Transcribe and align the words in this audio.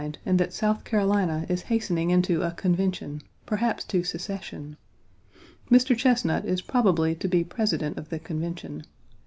Page 0.01 0.15
4 0.23 0.29
and 0.31 0.39
that 0.39 0.51
South 0.51 0.83
Carolina 0.83 1.45
is 1.47 1.61
hastening 1.69 2.09
into 2.09 2.41
a 2.41 2.49
Convention, 2.53 3.21
perhaps 3.45 3.83
to 3.83 4.03
secession. 4.03 4.75
Mr. 5.69 5.95
Chesnut 5.95 6.43
is 6.43 6.63
probably 6.63 7.13
to 7.13 7.27
be 7.27 7.43
President 7.43 7.97
of 7.99 8.09
the 8.09 8.17
Convention. 8.17 8.81